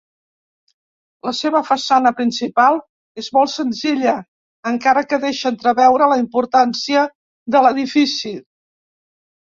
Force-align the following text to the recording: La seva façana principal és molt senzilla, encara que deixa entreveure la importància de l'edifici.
La 1.27 1.33
seva 1.39 1.61
façana 1.67 2.13
principal 2.21 2.81
és 3.25 3.29
molt 3.37 3.53
senzilla, 3.57 4.17
encara 4.75 5.07
que 5.13 5.23
deixa 5.29 5.55
entreveure 5.57 6.11
la 6.17 6.21
importància 6.27 7.09
de 7.57 7.67
l'edifici. 7.69 8.39